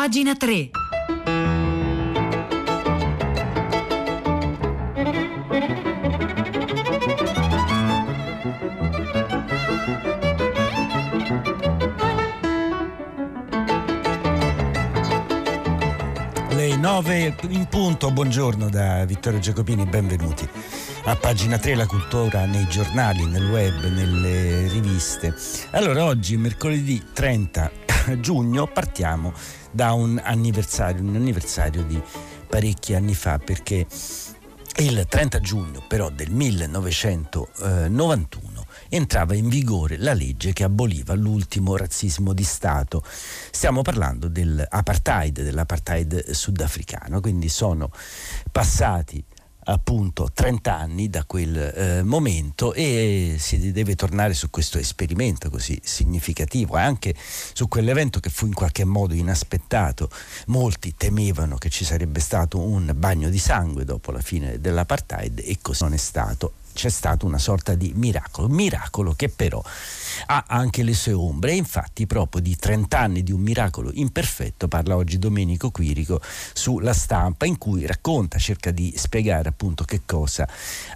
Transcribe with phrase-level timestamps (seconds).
[0.00, 0.70] pagina 3.
[16.48, 20.48] Le 9 in punto, buongiorno da Vittorio Giacopini, benvenuti
[21.04, 25.34] a pagina 3 la cultura nei giornali, nel web, nelle riviste.
[25.72, 27.89] Allora oggi, mercoledì 30
[28.20, 29.32] giugno, partiamo
[29.70, 32.02] da un anniversario, un anniversario di
[32.48, 33.86] parecchi anni fa perché
[34.76, 42.32] il 30 giugno però del 1991 entrava in vigore la legge che aboliva l'ultimo razzismo
[42.32, 43.04] di Stato.
[43.50, 47.90] Stiamo parlando dell'apartheid, dell'apartheid sudafricano, quindi sono
[48.50, 49.22] passati
[49.72, 55.80] appunto 30 anni da quel eh, momento e si deve tornare su questo esperimento così
[55.82, 57.14] significativo e anche
[57.52, 60.10] su quell'evento che fu in qualche modo inaspettato.
[60.46, 65.58] Molti temevano che ci sarebbe stato un bagno di sangue dopo la fine dell'apartheid e
[65.60, 69.62] così non è stato c'è stato una sorta di miracolo, miracolo che però
[70.26, 74.68] ha anche le sue ombre e infatti proprio di 30 anni di un miracolo imperfetto
[74.68, 76.20] parla oggi Domenico Quirico
[76.52, 80.48] sulla stampa in cui racconta, cerca di spiegare appunto che cosa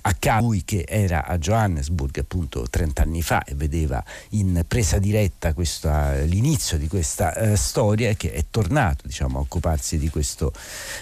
[0.03, 0.43] accade.
[0.45, 6.21] Lui che era a Johannesburg appunto 30 anni fa e vedeva in presa diretta questa,
[6.23, 10.53] l'inizio di questa eh, storia che è tornato diciamo a occuparsi di questo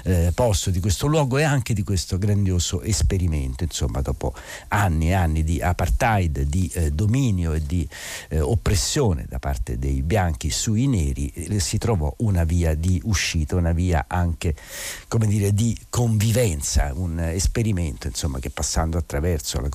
[0.05, 4.35] eh, posto, di questo luogo e anche di questo grandioso esperimento insomma dopo
[4.69, 7.89] anni e anni di apartheid, di eh, dominio e di
[8.29, 13.57] eh, oppressione da parte dei bianchi sui neri, eh, si trovò una via di uscita,
[13.57, 14.55] una via anche
[15.09, 19.69] come dire, di convivenza, un esperimento insomma, che passando attraverso la,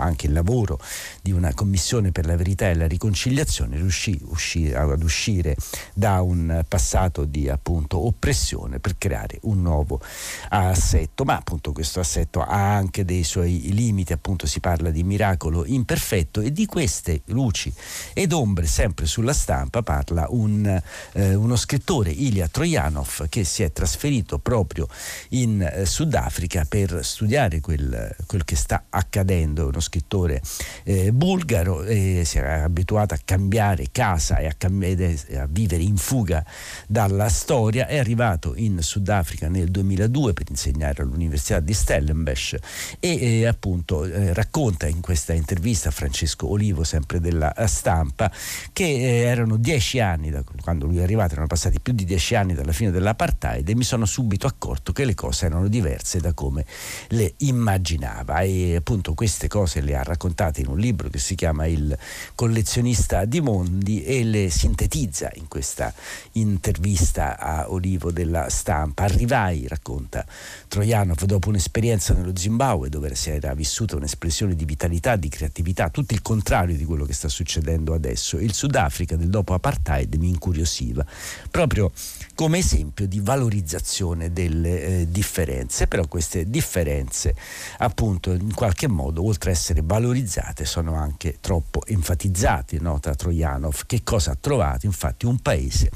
[0.00, 0.80] anche il lavoro
[1.22, 5.56] di una commissione per la verità e la riconciliazione riuscì uscì, ad uscire
[5.94, 10.00] da un passato di appunto oppressione per creare un nuovo
[10.48, 15.64] assetto, ma appunto questo assetto ha anche dei suoi limiti, appunto si parla di miracolo
[15.66, 17.69] imperfetto e di queste luci
[18.12, 20.80] ed ombre sempre sulla stampa parla un,
[21.12, 24.88] eh, uno scrittore, Ilya Trojanov, che si è trasferito proprio
[25.30, 30.40] in eh, Sudafrica per studiare quel, quel, che sta accadendo, uno scrittore
[30.84, 36.44] eh, bulgaro, si era abituato a cambiare casa e a, cambiare, a vivere in fuga
[36.86, 42.58] dalla storia, è arrivato in Sudafrica nel 2002 per insegnare all'Università di Stellenbosch
[42.98, 48.30] e eh, appunto eh, racconta in questa intervista Francesco Olivo, sempre della stampa,
[48.72, 52.34] che eh, erano dieci anni, da quando lui è arrivato, erano passati più di dieci
[52.34, 56.32] anni dalla fine dell'apartheid e mi sono subito accorto che le cose erano diverse da
[56.32, 56.64] come
[57.08, 61.66] le immaginava e appunto queste cose le ha raccontate in un libro che si chiama
[61.66, 61.96] Il
[62.34, 65.92] collezionista di mondi e le sintetizza in questa
[66.32, 69.04] intervista a Olivo della stampa.
[69.04, 70.24] Arrivai, racconta
[70.68, 76.14] Trojanov, dopo un'esperienza nello Zimbabwe dove si era vissuta un'espressione di vitalità, di creatività, tutto
[76.14, 78.38] il contrario di quello che sta succedendo adesso.
[78.38, 81.04] Il Sudafrica del dopo apartheid mi incuriosiva,
[81.50, 81.90] proprio
[82.34, 87.34] come esempio di valorizzazione delle eh, differenze, però queste differenze
[87.78, 93.86] appunto in qualche modo oltre a essere valorizzate sono anche troppo enfatizzate, nota Trojanov.
[93.86, 94.86] Che cosa ha trovato?
[94.86, 95.90] Infatti un paese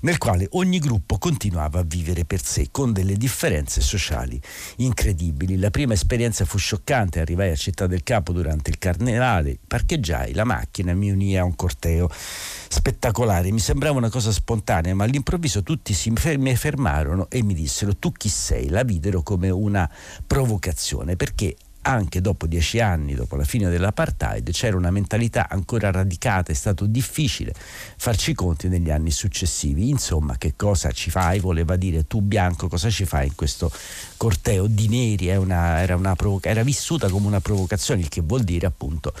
[0.00, 4.40] nel quale ogni gruppo continuava a vivere per sé, con delle differenze sociali
[4.76, 5.58] incredibili.
[5.58, 10.44] La prima esperienza fu scioccante, arrivai a Città del Capo durante il carnevale, parcheggiai la
[10.44, 15.94] macchina, mi unii a un corteo spettacolare, mi sembrava una cosa spontanea, ma all'improvviso tutti
[15.94, 18.68] si mi fermarono e mi dissero tu chi sei?
[18.68, 19.90] La videro come una
[20.26, 26.52] provocazione, perché anche dopo dieci anni, dopo la fine dell'apartheid, c'era una mentalità ancora radicata,
[26.52, 27.54] è stato difficile
[27.96, 29.88] farci conti negli anni successivi.
[29.88, 31.40] Insomma, che cosa ci fai?
[31.40, 33.70] Voleva dire tu bianco, cosa ci fai in questo
[34.16, 35.34] corteo di neri?
[35.36, 39.12] Una, era, una provoca- era vissuta come una provocazione, il che vuol dire appunto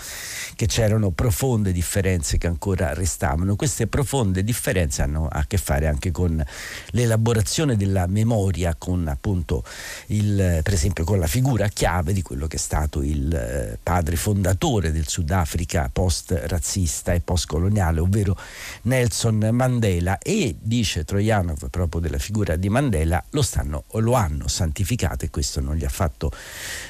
[0.58, 3.54] che c'erano profonde differenze che ancora restavano.
[3.54, 6.44] Queste profonde differenze hanno a che fare anche con
[6.90, 9.62] l'elaborazione della memoria, con appunto
[10.06, 14.16] il, per esempio con la figura chiave di quello che è stato il eh, padre
[14.16, 18.36] fondatore del Sudafrica post-razzista e post-coloniale, ovvero
[18.82, 25.24] Nelson Mandela e dice Trojanov proprio della figura di Mandela lo, stanno, lo hanno santificato
[25.24, 26.32] e questo non gli ha fatto,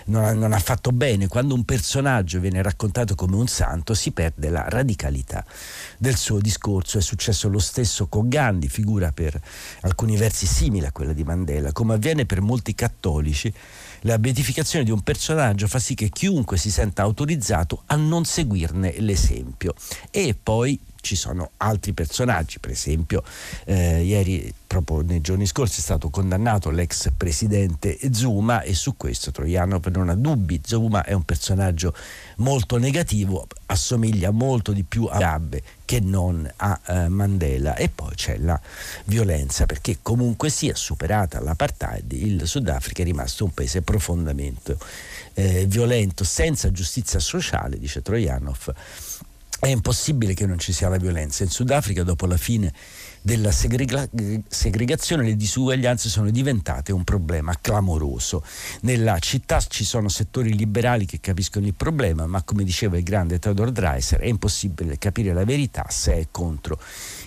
[0.07, 1.29] non ha, non ha fatto bene.
[1.29, 5.45] Quando un personaggio viene raccontato come un santo si perde la radicalità
[5.99, 6.99] del suo discorso.
[6.99, 9.41] È successo lo stesso con Gandhi, figura per
[9.81, 13.53] alcuni versi simile a quella di Mandela, come avviene per molti cattolici
[14.03, 19.01] la beatificazione di un personaggio fa sì che chiunque si senta autorizzato a non seguirne
[19.01, 19.75] l'esempio.
[20.13, 20.79] E poi
[21.09, 23.23] ci sono altri personaggi, per esempio
[23.65, 29.31] eh, ieri proprio nei giorni scorsi è stato condannato l'ex presidente Zuma e su questo
[29.31, 31.95] Troianov non ha dubbi, Zuma è un personaggio
[32.37, 37.75] molto negativo, assomiglia molto di più a Gabbe che non a eh, Mandela.
[37.77, 38.61] E poi c'è la
[39.05, 44.77] violenza perché comunque sia superata l'apartheid il Sudafrica è rimasto un paese profondamente
[45.33, 48.75] eh, violento senza giustizia sociale dice Trojanov
[49.61, 52.73] è impossibile che non ci sia la violenza in Sudafrica dopo la fine
[53.23, 54.09] della segrega-
[54.47, 58.45] segregazione le disuguaglianze sono diventate un problema clamoroso.
[58.83, 63.39] Nella città ci sono settori liberali che capiscono il problema, ma come diceva il grande
[63.41, 66.79] Theodor Dreiser, è impossibile capire la verità se è contro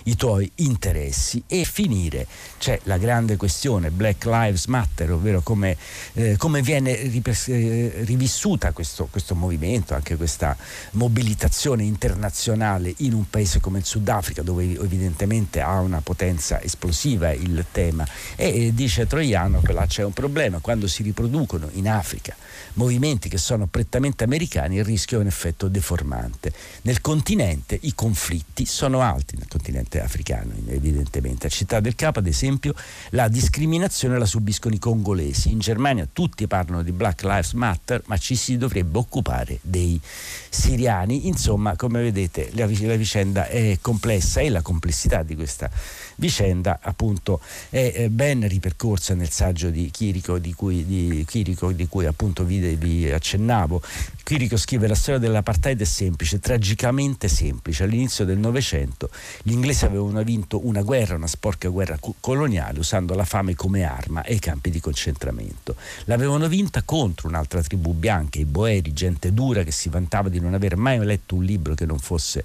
[0.04, 2.26] i tuoi interessi e finire
[2.58, 5.76] c'è la grande questione Black Lives Matter, ovvero come,
[6.14, 10.56] eh, come viene ripres- eh, rivissuta questo, questo movimento, anche questa
[10.92, 17.64] mobilitazione internazionale in un paese come il Sudafrica dove evidentemente ha una potenza esplosiva il
[17.70, 18.06] tema
[18.36, 22.34] e, e dice Troiano che là c'è un problema, quando si riproducono in Africa
[22.74, 26.52] movimenti che sono prettamente americani il rischio è un effetto deformante.
[26.82, 31.46] Nel continente i conflitti sono alti, nel continente africano evidentemente.
[31.46, 32.74] A Città del Capo ad esempio
[33.10, 38.16] la discriminazione la subiscono i congolesi, in Germania tutti parlano di Black Lives Matter ma
[38.16, 40.00] ci si dovrebbe occupare dei
[40.48, 45.70] siriani, insomma come vedete la, la vicenda è complessa e la complessità di questa
[46.16, 47.40] vicenda appunto
[47.70, 52.58] è ben ripercorsa nel saggio di Chirico di cui, di, Chirico, di cui appunto vi,
[52.76, 53.80] vi accennavo.
[54.22, 57.84] Chirico scrive la storia dell'apartheid è semplice, tragicamente semplice.
[57.84, 59.10] All'inizio del Novecento
[59.42, 64.22] gli inglesi avevano vinto una guerra, una sporca guerra coloniale usando la fame come arma
[64.22, 65.76] e i campi di concentramento.
[66.04, 70.54] L'avevano vinta contro un'altra tribù bianca, i Boeri, gente dura che si vantava di non
[70.54, 72.44] aver mai letto un libro che non fosse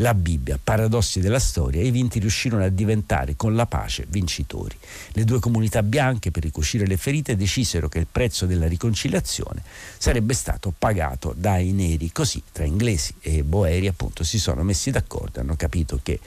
[0.00, 4.76] la Bibbia, paradossi della storia, i vinti riuscirono a diventare con la pace vincitori.
[5.12, 9.62] Le due comunità bianche, per ricucire le ferite, decisero che il prezzo della riconciliazione
[9.96, 12.12] sarebbe stato pagato dai neri.
[12.12, 16.20] Così tra inglesi e boeri appunto si sono messi d'accordo, hanno capito che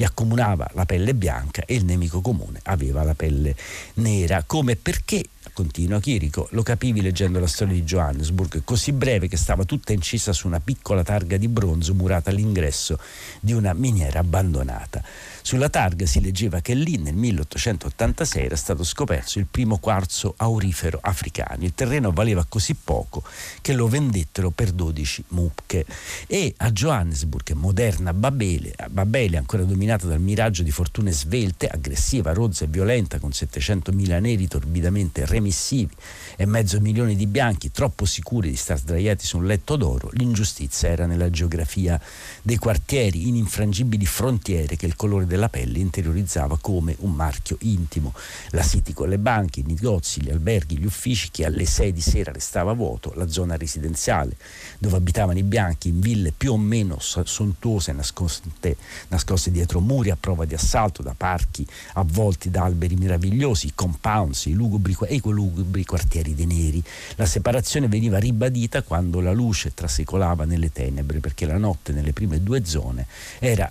[0.00, 3.54] li accomunava la pelle bianca e il nemico comune aveva la pelle
[3.94, 4.76] nera, come?
[4.76, 5.22] Perché?
[5.52, 10.32] Continua Chirico, lo capivi leggendo la storia di Johannesburg, così breve che stava tutta incisa
[10.32, 12.98] su una piccola targa di bronzo murata all'ingresso
[13.40, 15.02] di una miniera abbandonata.
[15.42, 20.98] Sulla targa si leggeva che lì nel 1886 era stato scoperto il primo quarzo aurifero
[21.00, 21.64] africano.
[21.64, 23.22] Il terreno valeva così poco
[23.60, 25.84] che lo vendettero per 12 mucche.
[26.26, 32.64] E a Johannesburg, moderna Babele, Babele ancora dominata dal miraggio di fortune svelte, aggressiva, rozza
[32.64, 35.94] e violenta, con 700.000 neri torbidamente remissivi
[36.40, 40.88] e mezzo milione di bianchi troppo sicuri di star sdraiati su un letto d'oro, l'ingiustizia
[40.88, 42.00] era nella geografia
[42.40, 48.14] dei quartieri, in infrangibili frontiere che il colore della pelle interiorizzava come un marchio intimo.
[48.52, 52.00] La City con le banche, i negozi, gli alberghi, gli uffici che alle 6 di
[52.00, 54.34] sera restava vuoto, la zona residenziale
[54.78, 58.78] dove abitavano i bianchi in ville più o meno sontuose nascoste,
[59.08, 64.46] nascoste dietro muri a prova di assalto da parchi avvolti da alberi meravigliosi, i compounds,
[64.46, 66.82] i lugubri, i lugubri quartieri dei neri.
[67.16, 72.42] La separazione veniva ribadita quando la luce trasecolava nelle tenebre perché la notte nelle prime
[72.42, 73.06] due zone
[73.38, 73.70] era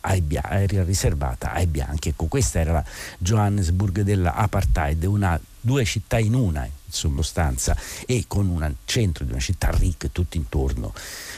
[0.00, 2.10] ai era riservata ai bianchi.
[2.10, 2.84] Ecco, questa era la
[3.18, 7.76] Johannesburg dell'apartheid, una, due città in una in sostanza
[8.06, 10.92] e con un centro di una città ricca tutto intorno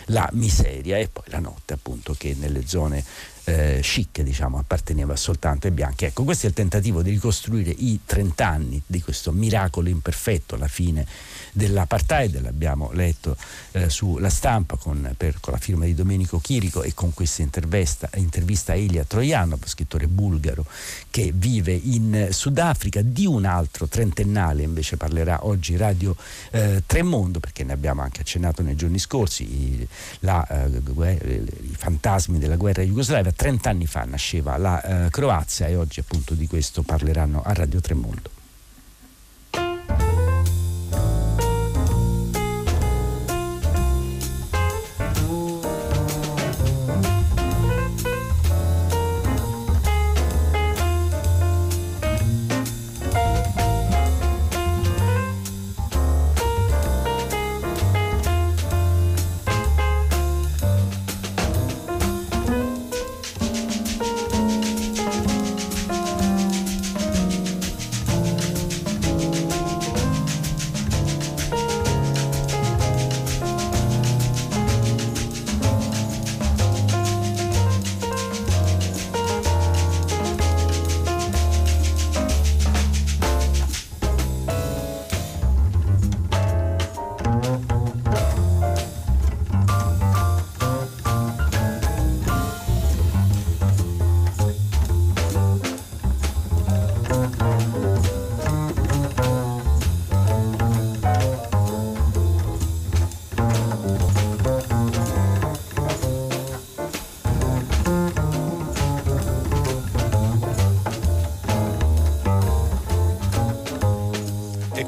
[0.07, 3.05] la miseria e poi la notte appunto che nelle zone
[3.47, 6.05] eh, chic diciamo, apparteneva soltanto ai bianchi.
[6.05, 10.69] Ecco, questo è il tentativo di ricostruire i 30 anni di questo miracolo imperfetto, la
[10.69, 11.07] fine
[11.57, 13.35] dell'apartheid, l'abbiamo letto
[13.73, 18.11] eh, sulla stampa con, per, con, la firma di Domenico Chirico e con questa intervista,
[18.17, 20.67] intervista a Elia Troianov, scrittore bulgaro
[21.09, 26.15] che vive in Sudafrica, di un altro trentennale invece parlerà oggi Radio
[26.51, 29.89] eh, Tremondo perché ne abbiamo anche accennato nei giorni scorsi, i,
[30.21, 35.77] la, eh, i fantasmi della guerra jugoslava 30 anni fa nasceva la eh, Croazia e
[35.77, 38.36] oggi appunto di questo parleranno a Radio Tremondo.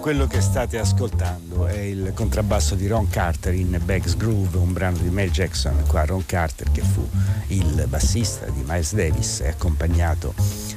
[0.08, 4.96] Quello che state ascoltando è il contrabbasso di Ron Carter in Bags Groove, un brano
[4.96, 5.84] di Mel Jackson.
[5.86, 7.06] Qua Ron Carter, che fu
[7.48, 10.32] il bassista di Miles Davis, è accompagnato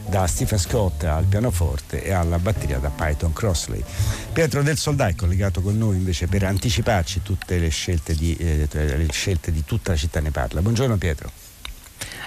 [0.09, 3.81] da Stephen Scott al pianoforte e alla batteria da Python Crossley.
[4.33, 8.67] Pietro del Soldai è collegato con noi invece per anticiparci tutte le scelte di, eh,
[8.69, 10.61] le scelte di tutta la città ne parla.
[10.61, 11.50] Buongiorno Pietro.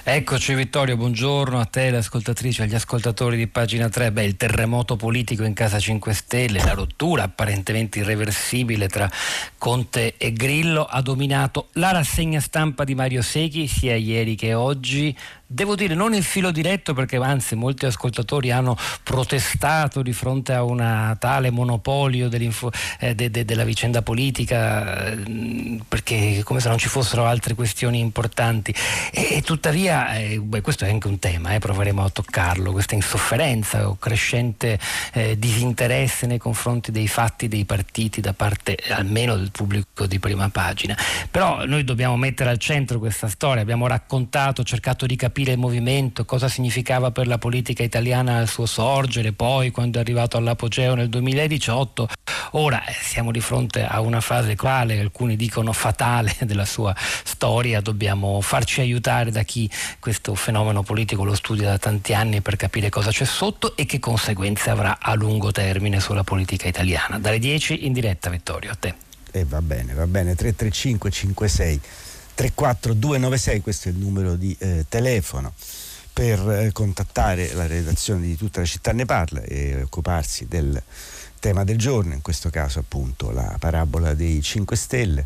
[0.07, 4.11] Eccoci Vittorio, buongiorno a te, le ascoltatrici, agli ascoltatori di pagina 3.
[4.11, 9.09] Beh, il terremoto politico in Casa 5 Stelle, la rottura apparentemente irreversibile tra
[9.57, 15.17] Conte e Grillo ha dominato la rassegna stampa di Mario Seghi sia ieri che oggi
[15.47, 20.63] devo dire non il filo diretto perché anzi molti ascoltatori hanno protestato di fronte a
[20.63, 26.89] un tale monopolio eh, de, de, della vicenda politica eh, perché come se non ci
[26.89, 28.73] fossero altre questioni importanti.
[29.11, 32.95] E, e tuttavia eh, beh, questo è anche un tema eh, proveremo a toccarlo questa
[32.95, 34.79] insofferenza o crescente
[35.13, 40.49] eh, disinteresse nei confronti dei fatti dei partiti da parte almeno del pubblico di prima
[40.49, 40.97] pagina.
[41.29, 45.59] Però noi dobbiamo mettere al centro questa storia abbiamo raccontato cercato di capire capire il
[45.59, 50.95] movimento, cosa significava per la politica italiana il suo sorgere, poi quando è arrivato all'apogeo
[50.95, 52.07] nel 2018.
[52.51, 57.79] Ora eh, siamo di fronte a una fase quale alcuni dicono fatale della sua storia,
[57.81, 62.89] dobbiamo farci aiutare da chi questo fenomeno politico lo studia da tanti anni per capire
[62.89, 67.19] cosa c'è sotto e che conseguenze avrà a lungo termine sulla politica italiana.
[67.19, 68.95] Dalle 10 in diretta Vittorio, a te.
[69.31, 71.81] E eh, va bene, va bene, 335 56
[72.35, 75.53] 34296, questo è il numero di eh, telefono
[76.11, 80.81] per eh, contattare la redazione di tutta la città ne parla e occuparsi del
[81.39, 85.25] tema del giorno, in questo caso appunto la parabola dei 5 Stelle.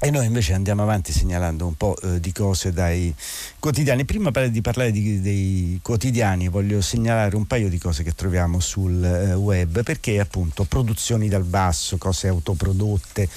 [0.00, 3.14] E noi invece andiamo avanti segnalando un po' eh, di cose dai
[3.58, 4.04] quotidiani.
[4.04, 9.02] Prima di parlare di, dei quotidiani voglio segnalare un paio di cose che troviamo sul
[9.02, 13.28] eh, web perché appunto produzioni dal basso, cose autoprodotte,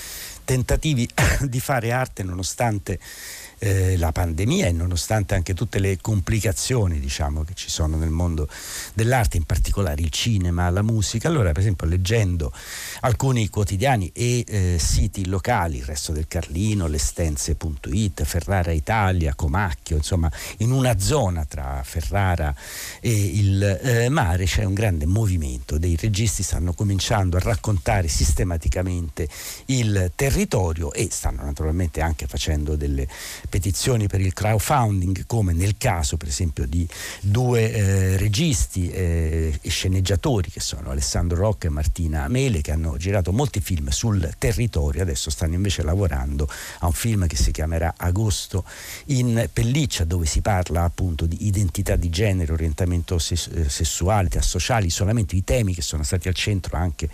[0.48, 1.06] tentativi
[1.44, 3.00] di fare arte nonostante
[3.60, 8.48] eh, la pandemia e nonostante anche tutte le complicazioni diciamo, che ci sono nel mondo
[8.94, 11.28] dell'arte, in particolare il cinema, la musica.
[11.28, 12.54] Allora, per esempio, leggendo
[13.02, 20.32] alcuni quotidiani e eh, siti locali, il resto del Carlino, l'estense.it, Ferrara Italia, Comacchio, insomma,
[20.58, 22.56] in una zona tra Ferrara
[23.02, 25.78] e il eh, mare c'è un grande movimento.
[25.78, 29.28] Dei registi stanno cominciando a raccontare sistematicamente
[29.66, 30.36] il territorio
[30.94, 33.08] e stanno naturalmente anche facendo delle
[33.50, 36.88] petizioni per il crowdfunding, come nel caso per esempio di
[37.22, 42.98] due eh, registi eh, e sceneggiatori che sono Alessandro Rocca e Martina Mele, che hanno
[42.98, 46.48] girato molti film sul territorio, adesso stanno invece lavorando
[46.80, 48.64] a un film che si chiamerà Agosto
[49.06, 54.92] in pelliccia, dove si parla appunto di identità di genere, orientamento ses- eh, sessuale, sociali,
[54.92, 57.10] solamente i temi che sono stati al centro anche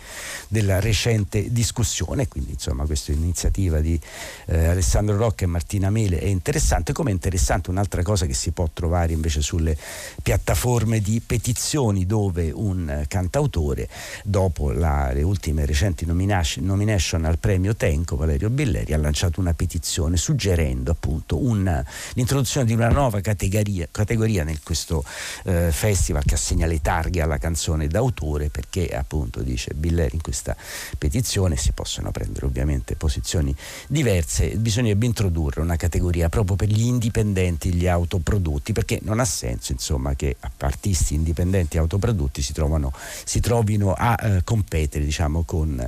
[0.48, 2.28] della recente discussione.
[2.28, 3.98] Quindi insomma questa è un'iniziativa di
[4.46, 6.18] eh, Alessandro Rocca e Martina Mele.
[6.18, 9.76] È interessante, come è interessante un'altra cosa che si può trovare invece sulle
[10.22, 13.88] piattaforme di petizioni dove un cantautore,
[14.24, 20.16] dopo la, le ultime recenti nomination, al premio Tenco, Valerio Billeri, ha lanciato una petizione
[20.16, 25.04] suggerendo appunto un, l'introduzione di una nuova categoria, categoria in questo
[25.44, 30.56] eh, festival che assegna le targhe alla canzone d'autore perché appunto dice Billeri in questa
[30.98, 33.54] petizione si possono prendere ovviamente posizioni
[33.86, 39.72] diverse, bisognerebbe introdurre una categoria proprio per gli indipendenti, gli autoprodotti, perché non ha senso
[39.72, 42.92] insomma, che artisti indipendenti autoprodotti si, trovano,
[43.24, 45.86] si trovino a eh, competere diciamo, con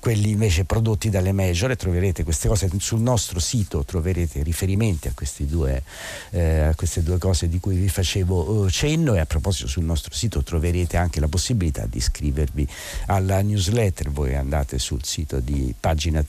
[0.00, 1.70] quelli invece prodotti dalle major.
[1.70, 5.82] E troverete queste cose sul nostro sito, troverete riferimenti a, due,
[6.30, 9.14] eh, a queste due cose di cui vi facevo eh, cenno.
[9.14, 12.66] E a proposito sul nostro sito troverete anche la possibilità di iscrivervi
[13.06, 16.22] alla newsletter, voi andate sul sito di pagina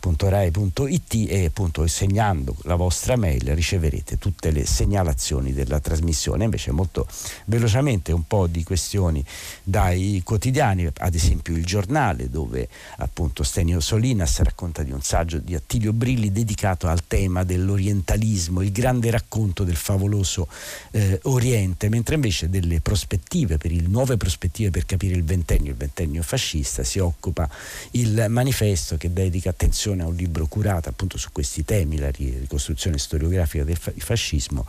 [0.00, 6.44] 3.rai.it e appunto segnando la vostra mail riceverete tutte le segnalazioni della trasmissione.
[6.44, 7.06] Invece molto
[7.46, 9.24] velocemente un po' di questioni
[9.62, 15.54] dai quotidiani, ad esempio il giornale dove appunto Stenio Solinas racconta di un saggio di
[15.54, 20.48] Attilio Brilli dedicato al tema dell'orientalismo, il grande racconto del favoloso
[20.90, 25.76] eh, Oriente, mentre invece delle prospettive, per il, nuove prospettive per capire il ventennio, il
[25.76, 27.48] ventennio fascista, si occupa
[27.92, 32.98] il manifesto che dedica attenzione a un libro curato appunto su questi temi, la ricostruzione
[32.98, 34.66] storiografica del fascismo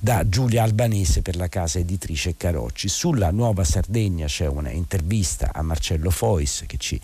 [0.00, 2.88] da Giulia Albanese per la casa editrice Carocci.
[2.88, 7.00] Sulla Nuova Sardegna c'è un'intervista a Marcello Fois che ci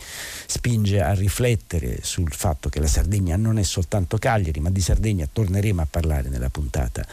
[0.46, 5.28] spinge a riflettere sul fatto che la Sardegna non è soltanto Cagliari, ma di Sardegna
[5.30, 7.04] torneremo a parlare nella puntata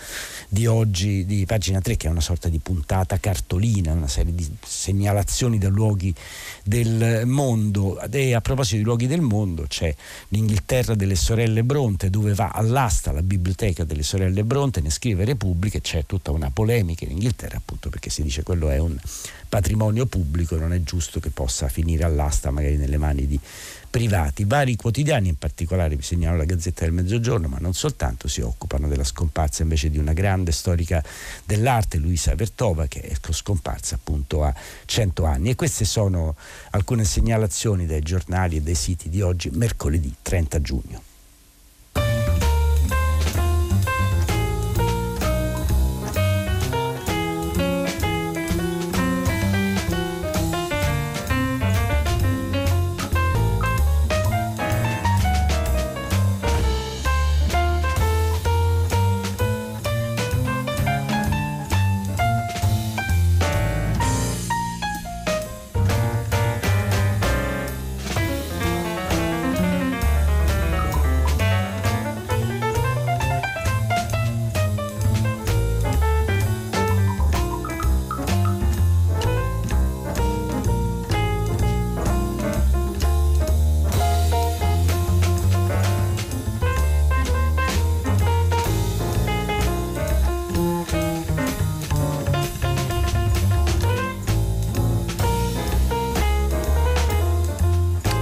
[0.48, 4.48] di oggi di pagina 3 che è una sorta di puntata cartolina, una serie di
[4.64, 6.14] segnalazioni da luoghi
[6.64, 9.94] del mondo e a proposito di luoghi del mondo c'è
[10.30, 15.79] l'Inghilterra delle sorelle Bronte dove va all'asta la biblioteca delle sorelle Bronte, ne scrive Repubblica
[15.80, 18.98] e c'è tutta una polemica in Inghilterra appunto perché si dice quello è un
[19.48, 23.40] patrimonio pubblico, non è giusto che possa finire all'asta magari nelle mani di
[23.90, 24.44] privati.
[24.44, 28.88] Vari quotidiani, in particolare vi segnalo la Gazzetta del Mezzogiorno, ma non soltanto, si occupano
[28.88, 31.04] della scomparsa invece di una grande storica
[31.46, 34.54] dell'arte, Luisa Vertova, che è scomparsa appunto a
[34.86, 35.50] 100 anni.
[35.50, 36.36] E queste sono
[36.72, 41.09] alcune segnalazioni dai giornali e dai siti di oggi, mercoledì 30 giugno.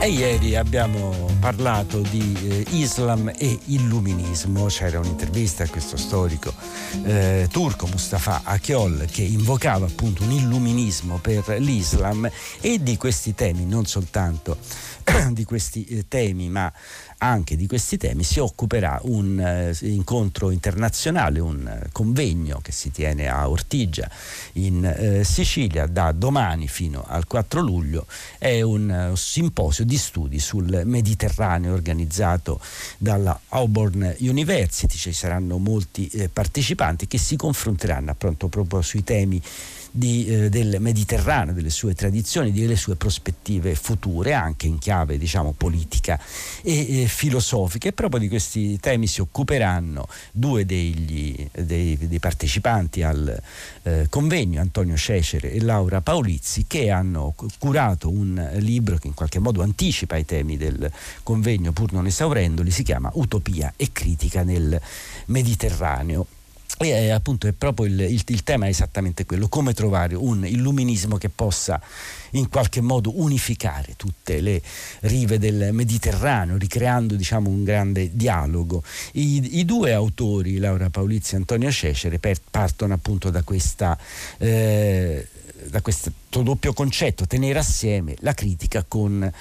[0.08, 6.54] E ieri abbiamo parlato di eh, Islam e illuminismo, c'era un'intervista a questo storico
[7.04, 12.32] eh, turco Mustafa Achiol che invocava appunto un illuminismo per l'Islam.
[12.62, 14.58] E di questi temi, non soltanto
[15.32, 16.72] di questi eh, temi, ma
[17.20, 22.92] anche di questi temi si occuperà un eh, incontro internazionale, un eh, convegno che si
[22.92, 24.10] tiene a Ortigia
[24.54, 28.06] in eh, Sicilia da domani fino al 4 luglio.
[28.38, 32.60] È un uh, simposio di studi sul Mediterraneo organizzato
[32.98, 34.96] dalla Auburn University.
[34.96, 39.42] Ci saranno molti eh, partecipanti che si confronteranno appunto proprio sui temi
[39.98, 45.54] di, eh, del Mediterraneo, delle sue tradizioni, delle sue prospettive future, anche in chiave diciamo,
[45.58, 46.20] politica
[46.62, 47.90] e eh, filosofica.
[47.90, 53.42] E proprio di questi temi si occuperanno due degli, dei, dei, partecipanti al
[53.84, 59.40] eh, convegno, Antonio Cecere e Laura Paolizzi, che hanno curato un libro che in qualche
[59.40, 60.92] modo anticipa i temi del
[61.24, 64.80] convegno, pur non esaurendoli, si chiama Utopia e critica nel
[65.26, 66.28] Mediterraneo.
[66.80, 70.46] E eh, appunto è proprio il, il, il, tema è esattamente quello, come trovare un
[70.46, 71.82] illuminismo che possa
[72.32, 74.62] in qualche modo unificare tutte le
[75.02, 78.84] rive del Mediterraneo, ricreando diciamo, un grande dialogo.
[79.14, 83.98] I, I, due autori, Laura Paolizzi e Antonio Cecere, per, partono appunto da questa...
[84.38, 85.28] Eh,
[85.70, 89.32] da questo doppio concetto, tenere assieme la critica con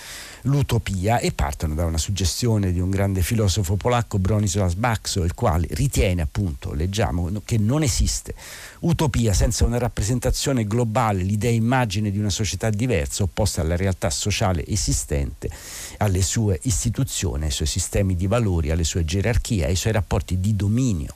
[0.42, 5.66] l'utopia e partono da una suggestione di un grande filosofo polacco Bronisław Baxo, il quale
[5.70, 8.34] ritiene appunto, leggiamo, che non esiste
[8.80, 14.64] utopia senza una rappresentazione globale, l'idea immagine di una società diversa opposta alla realtà sociale
[14.66, 15.50] esistente,
[15.98, 20.54] alle sue istituzioni, ai suoi sistemi di valori, alle sue gerarchie, ai suoi rapporti di
[20.54, 21.14] dominio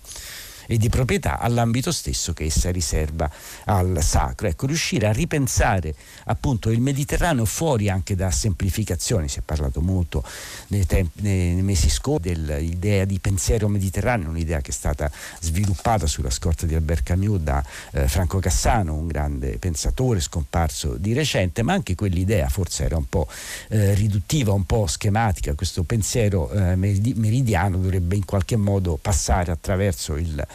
[0.71, 3.29] e di proprietà all'ambito stesso che essa riserva
[3.65, 4.47] al sacro.
[4.47, 5.93] Ecco, riuscire a ripensare
[6.27, 10.23] appunto il Mediterraneo fuori anche da semplificazioni, si è parlato molto
[10.69, 16.31] nei, tempi, nei mesi scorsi dell'idea di pensiero mediterraneo, un'idea che è stata sviluppata sulla
[16.31, 21.73] scorta di Albert Camus da eh, Franco Cassano, un grande pensatore scomparso di recente, ma
[21.73, 23.27] anche quell'idea forse era un po'
[23.69, 30.17] eh, riduttiva, un po' schematica, questo pensiero eh, meridiano dovrebbe in qualche modo passare attraverso
[30.17, 30.47] il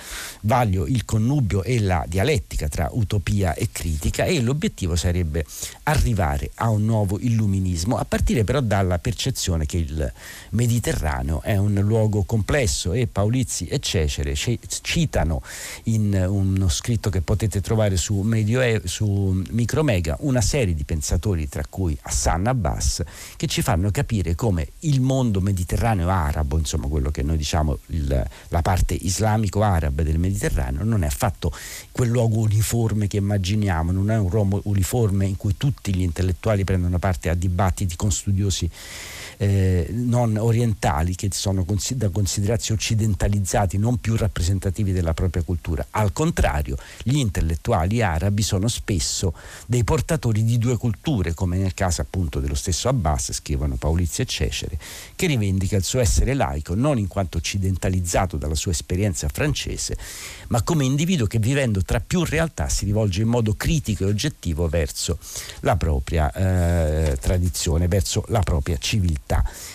[0.41, 5.46] vaglio il connubio e la dialettica tra utopia e critica e l'obiettivo sarebbe
[5.84, 10.13] arrivare a un nuovo illuminismo, a partire però dalla percezione che il
[10.52, 15.41] Mediterraneo è un luogo complesso e Paolizzi e Cecere citano
[15.84, 21.63] in uno scritto che potete trovare su, Medio, su Micromega una serie di pensatori tra
[21.70, 23.04] cui Hassan Abbas
[23.36, 28.28] che ci fanno capire come il mondo mediterraneo arabo, insomma quello che noi diciamo il,
[28.50, 31.51] la parte islamico-araba araba del Mediterraneo non è affatto
[31.91, 36.63] quel luogo uniforme che immaginiamo, non è un luogo uniforme in cui tutti gli intellettuali
[36.63, 38.69] prendono parte a dibattiti con studiosi
[39.38, 45.86] eh, non orientali che sono da considerarsi occidentalizzati, non più rappresentativi della propria cultura.
[45.91, 49.34] Al contrario, gli intellettuali arabi sono spesso
[49.65, 54.28] dei portatori di due culture, come nel caso appunto dello stesso Abbas, scrivono Paulizio e
[54.28, 54.80] Cecere,
[55.15, 59.98] che rivendica il suo essere laico non in quanto occidentalizzato dalla sua esperienza francese,
[60.48, 64.67] ma come individuo che vivendo tra più realtà si rivolge in modo critico e oggettivo
[64.67, 65.17] verso
[65.62, 69.25] la propria eh, tradizione, verso la propria civiltà.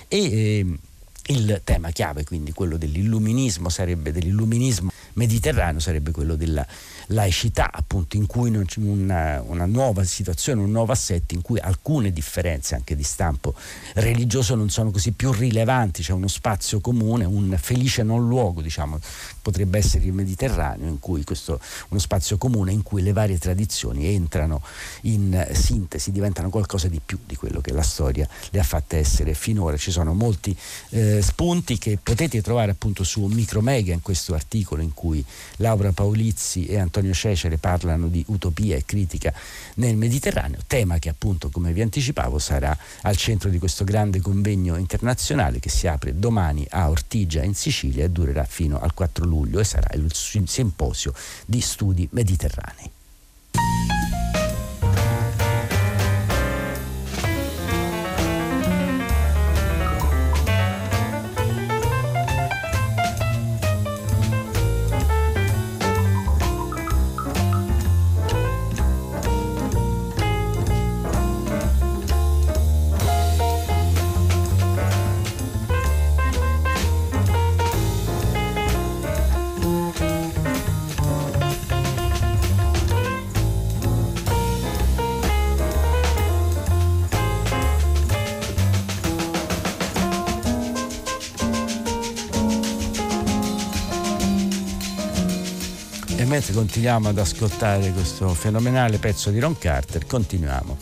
[0.09, 0.67] E, eh,
[1.27, 6.67] il tema chiave, quindi quello dell'illuminismo, sarebbe dell'illuminismo mediterraneo, sarebbe quello della
[7.11, 12.75] laicità, appunto, in cui una, una, nuova situazione, un nuovo assetto in cui alcune differenze
[12.75, 13.55] anche di stampo
[13.95, 18.99] religioso non sono così più rilevanti, c'è uno spazio comune, un felice non luogo, diciamo,
[19.43, 24.07] potrebbe essere il Mediterraneo, in cui questo, uno spazio comune in cui le varie tradizioni
[24.15, 24.63] entrano
[25.03, 29.35] in sintesi, diventano qualcosa di più di quello che la storia le ha fatte essere
[29.35, 29.77] finora.
[29.77, 30.57] Ci sono molti
[30.91, 35.25] eh, spunti che potete trovare appunto su Micromega in questo articolo in cui
[35.57, 39.33] Laura Paolizzi e Antonio Cecere parlano di utopia e critica
[39.77, 44.77] nel Mediterraneo, tema che appunto come vi anticipavo sarà al centro di questo grande convegno
[44.77, 49.61] internazionale che si apre domani a Ortigia in Sicilia e durerà fino al 4 luglio
[49.61, 51.13] e sarà il simposio
[51.47, 52.91] di studi mediterranei.
[96.41, 100.75] Mentre continuiamo ad ascoltare questo fenomenale pezzo di Ron Carter, continuiamo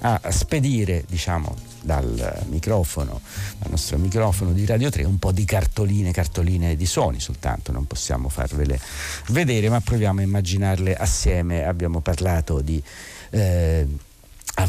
[0.00, 3.20] a spedire, diciamo, dal microfono,
[3.58, 7.86] dal nostro microfono di Radio 3, un po' di cartoline, cartoline di suoni soltanto, non
[7.86, 8.80] possiamo farvele
[9.28, 11.66] vedere, ma proviamo a immaginarle assieme.
[11.66, 12.82] Abbiamo parlato di
[13.30, 13.86] eh,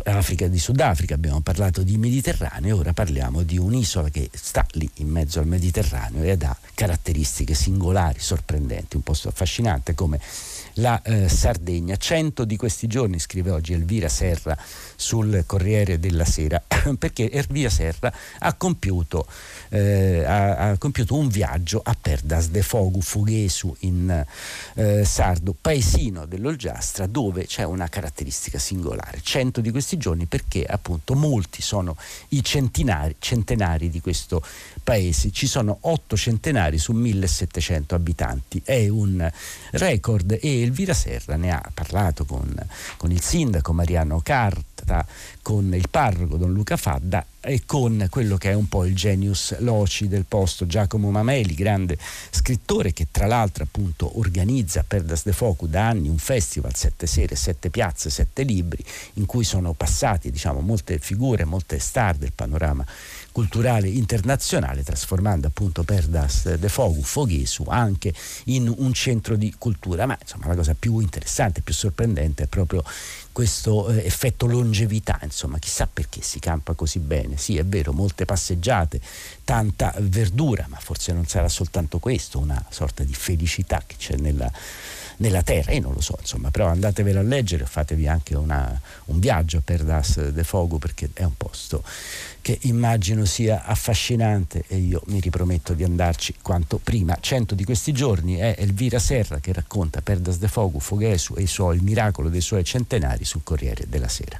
[0.03, 5.09] Africa di Sudafrica, abbiamo parlato di Mediterraneo, ora parliamo di un'isola che sta lì in
[5.09, 10.19] mezzo al Mediterraneo ed ha caratteristiche singolari, sorprendenti, un posto affascinante come
[10.75, 11.95] la eh, Sardegna.
[11.97, 14.57] Cento di questi giorni, scrive oggi Elvira Serra
[14.95, 16.61] sul Corriere della Sera,
[16.97, 19.27] perché Elvira Serra ha compiuto,
[19.69, 24.25] eh, ha, ha compiuto, un viaggio a Perdas de Fogu, Fughesu in
[24.75, 29.19] eh, sardo, paesino dell'Olgiastra, dove c'è una caratteristica singolare.
[29.21, 31.95] Cento di questi giorni perché appunto molti sono
[32.29, 34.43] i centenari, centenari di questo
[34.83, 35.31] paese.
[35.31, 38.61] Ci sono otto centenari su 1700 abitanti.
[38.63, 39.29] È un
[39.71, 42.53] record e Elvira Serra ne ha parlato con,
[42.97, 45.05] con il sindaco Mariano Carta,
[45.41, 49.57] con il parroco Don Luca Fadda e con quello che è un po' il genius
[49.59, 51.97] loci del posto, Giacomo Mameli, grande
[52.29, 57.05] scrittore che tra l'altro appunto organizza per Das de Focu da anni un festival, sette
[57.05, 58.83] sere, sette piazze, sette libri,
[59.15, 62.85] in cui sono passati diciamo molte figure, molte star del panorama
[63.33, 68.13] culturale internazionale, trasformando appunto Perdas de Fogu, Foghesu, anche
[68.45, 70.05] in un centro di cultura.
[70.05, 72.83] Ma insomma la cosa più interessante, più sorprendente è proprio
[73.33, 77.35] questo eh, effetto longevità, insomma, chissà perché si campa così bene.
[77.35, 79.01] Sì, è vero, molte passeggiate,
[79.43, 84.49] tanta verdura, ma forse non sarà soltanto questo, una sorta di felicità che c'è nella
[85.17, 89.19] nella terra, io non lo so, insomma, però andatevelo a leggere, fatevi anche una, un
[89.19, 91.83] viaggio per Das de Fogo perché è un posto
[92.41, 97.17] che immagino sia affascinante e io mi riprometto di andarci quanto prima.
[97.21, 101.47] Cento di questi giorni è Elvira Serra che racconta Perdas de Fogo, Foghesu e i
[101.47, 104.37] suoi, il miracolo dei suoi centenari sul Corriere della Sera.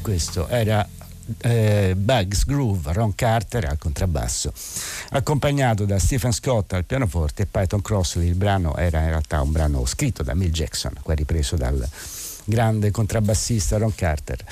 [0.00, 0.86] Questo era
[1.40, 4.52] eh, Bugs Groove, Ron Carter al contrabbasso,
[5.10, 8.28] accompagnato da Stephen Scott al pianoforte e Python Crossley.
[8.28, 11.86] Il brano era in realtà un brano scritto da Mill Jackson, poi ripreso dal
[12.44, 14.44] grande contrabbassista Ron Carter.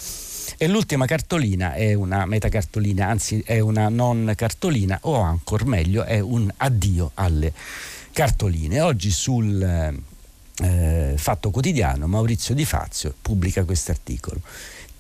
[0.57, 6.21] E l'ultima cartolina è una metacartolina, anzi è una non cartolina o ancora meglio è
[6.21, 7.53] un addio alle
[8.13, 8.81] cartoline.
[8.81, 14.41] Oggi sul eh, Fatto Quotidiano Maurizio Di Fazio pubblica questo articolo.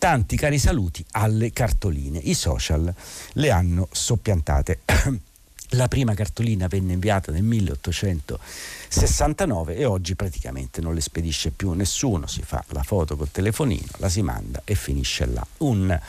[0.00, 2.18] Tanti cari saluti alle cartoline.
[2.20, 2.90] I social
[3.34, 4.78] le hanno soppiantate.
[5.74, 12.26] La prima cartolina venne inviata nel 1869 e oggi praticamente non le spedisce più nessuno,
[12.26, 15.46] si fa la foto col telefonino, la si manda e finisce là.
[15.58, 16.00] Un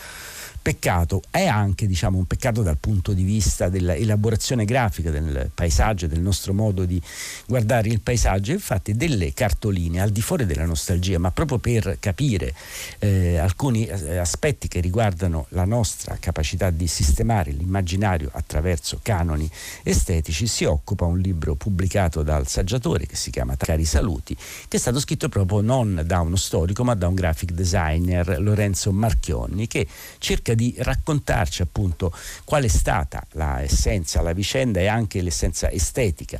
[0.61, 6.21] peccato, è anche diciamo, un peccato dal punto di vista dell'elaborazione grafica del paesaggio, del
[6.21, 7.01] nostro modo di
[7.47, 12.53] guardare il paesaggio, infatti delle cartoline al di fuori della nostalgia, ma proprio per capire
[12.99, 19.49] eh, alcuni eh, aspetti che riguardano la nostra capacità di sistemare l'immaginario attraverso canoni
[19.83, 24.79] estetici, si occupa un libro pubblicato dal saggiatore che si chiama Cari Saluti, che è
[24.79, 29.87] stato scritto proprio non da uno storico ma da un graphic designer, Lorenzo Marchionni, che
[30.19, 36.39] cerca cerca di raccontarci appunto qual è stata l'essenza, la vicenda e anche l'essenza estetica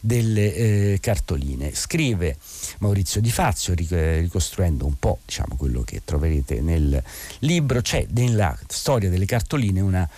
[0.00, 1.74] delle eh, cartoline.
[1.74, 2.36] Scrive
[2.78, 7.02] Maurizio Di Fazio, ricostruendo un po' diciamo, quello che troverete nel
[7.40, 10.08] libro, c'è nella storia delle cartoline una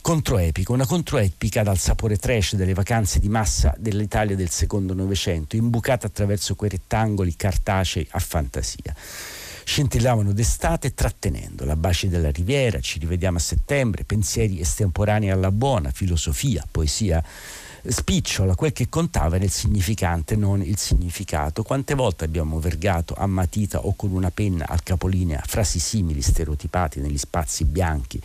[0.00, 6.06] controepica, una controepica dal sapore trash delle vacanze di massa dell'Italia del secondo Novecento, imbucata
[6.06, 8.94] attraverso quei rettangoli cartacei a fantasia
[9.68, 15.90] scintillavano d'estate trattenendo la baci della riviera, ci rivediamo a settembre, pensieri estemporanei alla buona,
[15.90, 17.22] filosofia, poesia
[17.84, 21.64] spicciola, quel che contava era il significante, non il significato.
[21.64, 27.00] Quante volte abbiamo vergato a matita o con una penna al capolinea frasi simili stereotipati
[27.00, 28.22] negli spazi bianchi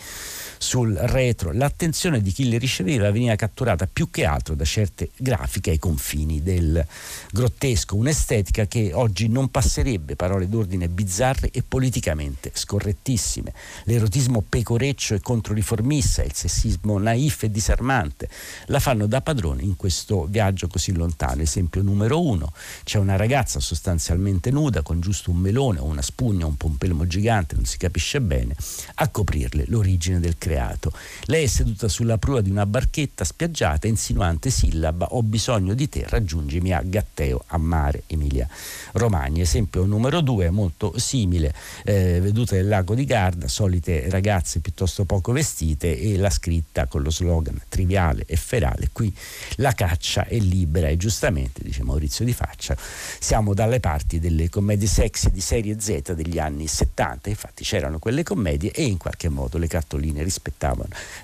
[0.62, 1.52] sul retro.
[1.52, 6.44] L'attenzione di chi le riceveva veniva catturata più che altro da certe grafiche ai confini
[6.44, 6.86] del
[7.32, 13.54] grottesco, un'estetica che oggi non passerebbe parole d'ordine bizzarre e politicamente scorrettissime.
[13.86, 18.30] L'erotismo pecoreccio e controriformista, il sessismo naif e disarmante
[18.68, 21.42] la fanno da padrone in questo viaggio così lontano.
[21.42, 26.46] Esempio numero uno, c'è una ragazza sostanzialmente nuda con giusto un melone o una spugna,
[26.46, 28.56] un pompelmo gigante, non si capisce bene,
[28.96, 30.92] a coprirle l'origine del creato creato.
[31.26, 36.06] Lei è seduta sulla prua di una barchetta spiaggiata, insinuante sillaba ho bisogno di te,
[36.08, 38.48] raggiungimi a Gatteo, a mare, Emilia
[38.94, 39.42] Romagna.
[39.42, 41.54] Esempio numero due, molto simile,
[41.86, 47.02] eh, vedute del lago di Garda, solite ragazze piuttosto poco vestite e la scritta con
[47.02, 49.14] lo slogan triviale e ferale, qui
[49.58, 52.76] la caccia è libera e giustamente, dice Maurizio Di Faccia,
[53.20, 58.24] siamo dalle parti delle commedie sexy di serie Z degli anni 70, infatti c'erano quelle
[58.24, 60.41] commedie e in qualche modo le cartoline rispettivamente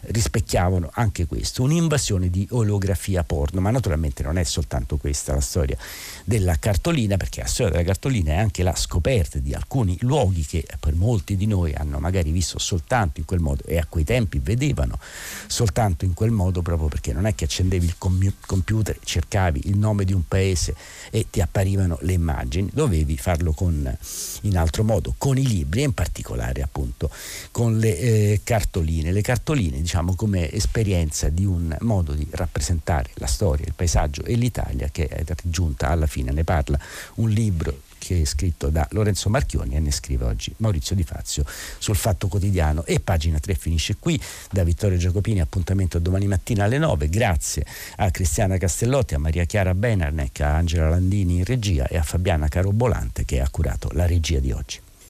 [0.02, 5.78] rispecchiavano anche questo, un'invasione di olografia porno, ma naturalmente non è soltanto questa la storia
[6.24, 10.66] della cartolina, perché la storia della cartolina è anche la scoperta di alcuni luoghi che
[10.80, 14.40] per molti di noi hanno magari visto soltanto in quel modo e a quei tempi
[14.40, 15.00] vedevano
[15.48, 19.78] soltanto in quel modo proprio perché non è che accendevi il com- computer, cercavi il
[19.78, 20.76] nome di un paese
[21.10, 23.98] e ti apparivano le immagini, dovevi farlo con,
[24.42, 27.10] in altro modo, con i libri e in particolare appunto
[27.52, 33.10] con le eh, cartoline cartoline, le cartoline diciamo come esperienza di un modo di rappresentare
[33.16, 36.80] la storia, il paesaggio e l'Italia che è giunta alla fine, ne parla
[37.16, 41.44] un libro che è scritto da Lorenzo Marchioni e ne scrive oggi Maurizio Di Fazio
[41.78, 42.86] sul Fatto Quotidiano.
[42.86, 44.20] E pagina 3 finisce qui
[44.52, 47.66] da Vittorio Giacopini appuntamento domani mattina alle 9 grazie
[47.98, 52.48] a Cristiana Castellotti a Maria Chiara Benarnec a Angela Landini in regia e a Fabiana
[52.48, 54.80] Carobolante che ha curato la regia di oggi